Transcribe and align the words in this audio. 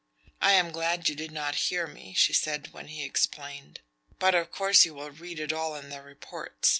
"I 0.41 0.53
am 0.53 0.71
glad 0.71 1.09
you 1.09 1.15
did 1.15 1.31
not 1.31 1.53
hear 1.69 1.85
me," 1.85 2.15
she 2.15 2.33
said 2.33 2.73
when 2.73 2.87
he 2.87 3.03
explained. 3.03 3.81
"But 4.17 4.33
of 4.33 4.51
course 4.51 4.83
you 4.83 4.95
will 4.95 5.11
read 5.11 5.39
it 5.39 5.53
all 5.53 5.75
in 5.75 5.89
the 5.89 6.01
reports. 6.01 6.69